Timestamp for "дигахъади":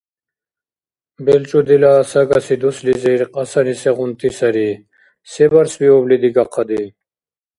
6.23-6.83